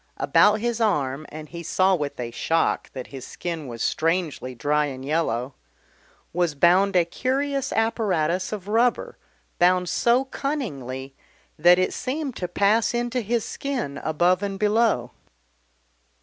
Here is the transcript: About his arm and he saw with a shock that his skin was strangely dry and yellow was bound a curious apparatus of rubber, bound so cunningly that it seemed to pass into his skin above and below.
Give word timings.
About 0.17 0.55
his 0.61 0.81
arm 0.81 1.27
and 1.29 1.47
he 1.49 1.61
saw 1.61 1.93
with 1.93 2.19
a 2.19 2.31
shock 2.31 2.91
that 2.93 3.05
his 3.13 3.23
skin 3.27 3.67
was 3.67 3.83
strangely 3.83 4.55
dry 4.55 4.87
and 4.87 5.05
yellow 5.05 5.53
was 6.33 6.55
bound 6.55 6.95
a 6.95 7.05
curious 7.05 7.71
apparatus 7.73 8.51
of 8.51 8.67
rubber, 8.67 9.19
bound 9.59 9.87
so 9.89 10.25
cunningly 10.25 11.13
that 11.59 11.77
it 11.77 11.93
seemed 11.93 12.35
to 12.37 12.47
pass 12.47 12.95
into 12.95 13.21
his 13.21 13.45
skin 13.45 13.99
above 13.99 14.41
and 14.41 14.57
below. 14.57 15.11